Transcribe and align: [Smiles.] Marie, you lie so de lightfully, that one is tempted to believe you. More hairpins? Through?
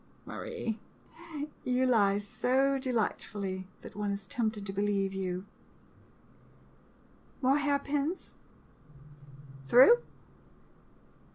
[Smiles.] 0.25 0.25
Marie, 0.25 0.79
you 1.63 1.85
lie 1.85 2.17
so 2.17 2.79
de 2.79 2.91
lightfully, 2.91 3.67
that 3.83 3.95
one 3.95 4.09
is 4.09 4.25
tempted 4.27 4.65
to 4.65 4.73
believe 4.73 5.13
you. 5.13 5.45
More 7.39 7.57
hairpins? 7.59 8.33
Through? 9.67 10.01